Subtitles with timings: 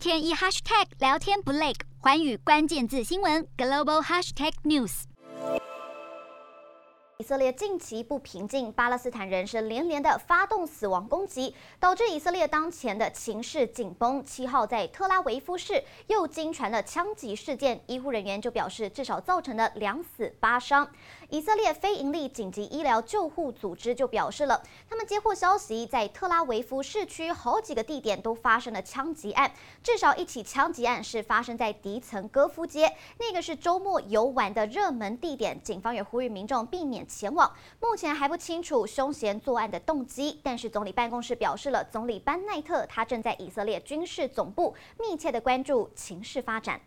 [0.00, 5.02] 天一 hashtag 聊天不累，寰宇关键字新闻 global hashtag news。
[7.18, 14.24] 以色列近期不平静，巴勒斯坦人士连连的发动死亡攻击，导致以色列当前的情势紧绷。
[14.24, 20.90] 七号在特拉维夫市又惊传了枪击事件，医护人员就表示至少造成了两死八伤。
[21.30, 29.52] 以色列非营利紧急医疗救护组织就表示了，他们接获消息，在特拉维夫市区好几个地点都发生了枪击案，
[29.82, 35.60] 至少一起枪击案是发生在迪岑戈夫街，那个是周末游玩的热门地点。
[35.62, 37.06] 警方也呼吁民众避免。
[37.06, 46.80] 前往，目前还不清楚凶嫌作案的动机，但是总理办公室表示了，总理班奈特他正在以色列军事总部密切的关注情势发展。